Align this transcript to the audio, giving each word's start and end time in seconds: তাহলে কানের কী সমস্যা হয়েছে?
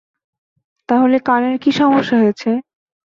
তাহলে 0.89 1.17
কানের 1.27 1.55
কী 1.63 1.71
সমস্যা 1.79 2.15
হয়েছে? 2.21 2.49